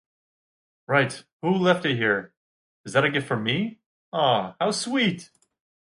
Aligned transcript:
Right, 0.87 1.23
who 1.43 1.51
left 1.51 1.85
it 1.85 1.95
here? 1.95 2.33
Is 2.85 2.93
that 2.93 3.05
a 3.05 3.11
gift 3.11 3.27
for 3.27 3.37
me? 3.37 3.81
Aw, 4.11 4.55
how 4.59 4.71
sweet! 4.71 5.29